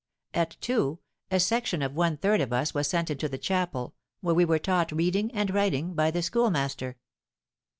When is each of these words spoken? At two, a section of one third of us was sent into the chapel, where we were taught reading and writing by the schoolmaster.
At 0.33 0.57
two, 0.61 0.97
a 1.29 1.39
section 1.39 1.83
of 1.83 1.93
one 1.93 2.17
third 2.17 2.41
of 2.41 2.51
us 2.51 2.73
was 2.73 2.87
sent 2.87 3.11
into 3.11 3.29
the 3.29 3.37
chapel, 3.37 3.93
where 4.21 4.33
we 4.33 4.45
were 4.45 4.57
taught 4.57 4.91
reading 4.91 5.29
and 5.31 5.53
writing 5.53 5.93
by 5.93 6.09
the 6.09 6.23
schoolmaster. 6.23 6.97